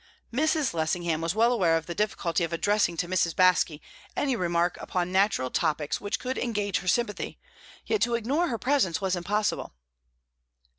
Mrs. 0.33 0.73
Lessingham 0.73 1.21
was 1.21 1.35
well 1.35 1.53
aware 1.53 1.77
of 1.77 1.85
the 1.85 1.93
difficulty 1.93 2.43
of 2.43 2.51
addressing 2.51 2.97
to 2.97 3.07
Mrs. 3.07 3.35
Baske 3.35 3.79
any 4.17 4.35
remark 4.35 4.79
on 4.95 5.11
natural 5.11 5.51
topics 5.51 6.01
which 6.01 6.17
could 6.17 6.39
engage 6.39 6.79
her 6.79 6.87
sympathy, 6.87 7.37
yet 7.85 8.01
to 8.01 8.15
ignore 8.15 8.47
her 8.47 8.57
presence 8.57 8.99
was 8.99 9.15
impossible. 9.15 9.73